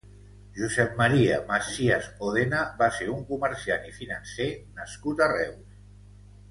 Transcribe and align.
Josep 0.59 0.95
Maria 1.01 1.35
Mascias 1.51 2.09
Òdena 2.29 2.63
va 2.81 2.89
ser 2.97 3.09
un 3.19 3.21
comerciant 3.29 3.89
i 3.93 3.97
financer 4.01 4.49
nascut 4.81 5.27
a 5.29 5.33
Reus. 5.39 5.83